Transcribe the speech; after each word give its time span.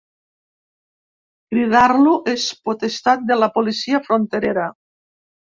Cridar-lo 1.51 2.15
és 2.35 2.45
potestat 2.71 3.29
de 3.33 3.39
la 3.43 3.53
policia 3.59 4.03
fronterera. 4.09 4.69